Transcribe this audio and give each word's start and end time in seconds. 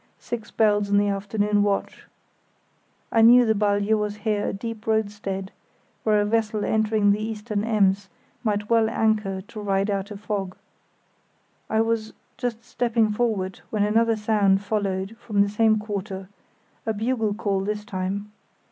"Six 0.17 0.49
bells 0.49 0.89
in 0.89 0.97
the 0.97 1.09
afternoon 1.09 1.61
watch." 1.61 2.07
I 3.11 3.21
knew 3.21 3.45
the 3.45 3.53
Balje 3.53 3.93
was 3.95 4.15
here 4.15 4.47
a 4.47 4.51
deep 4.53 4.87
roadstead, 4.87 5.51
where 6.03 6.19
a 6.19 6.25
vessel 6.25 6.65
entering 6.65 7.11
the 7.11 7.21
Eastern 7.21 7.63
Ems 7.63 8.09
might 8.43 8.67
very 8.67 8.85
well 8.85 8.89
anchor 8.89 9.41
to 9.41 9.61
ride 9.61 9.91
out 9.91 10.09
a 10.09 10.17
fog. 10.17 10.57
I 11.69 11.81
was 11.81 12.13
just 12.35 12.63
stepping 12.63 13.11
forward 13.11 13.61
when 13.69 13.83
another 13.83 14.15
sound 14.15 14.63
followed 14.63 15.15
from 15.19 15.43
the 15.43 15.49
same 15.49 15.77
quarter, 15.77 16.29
a 16.83 16.93
bugle 16.93 17.35
call 17.35 17.59
this 17.59 17.85
time. 17.85 18.31